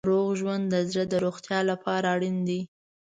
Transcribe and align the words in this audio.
روغ 0.09 0.27
ژوند 0.39 0.63
د 0.73 0.75
زړه 0.89 1.03
د 1.09 1.13
روغتیا 1.25 1.59
لپاره 1.71 2.05
اړین 2.15 2.37
دی. 2.47 2.61